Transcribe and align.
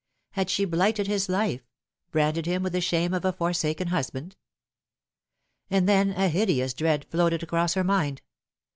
Had 0.31 0.49
she 0.49 0.65
blighted 0.65 1.05
his 1.05 1.29
life, 1.29 1.61
branded 2.09 2.47
him 2.47 2.63
with 2.63 2.73
the 2.73 2.81
shame 2.81 3.13
of 3.13 3.23
a 3.23 3.31
for 3.31 3.51
saken 3.51 3.89
husband? 3.89 4.35
And 5.69 5.87
then 5.87 6.09
a 6.13 6.27
hideous 6.27 6.73
dread 6.73 7.05
floated 7.11 7.43
across 7.43 7.75
her 7.75 7.83
mind. 7.83 8.23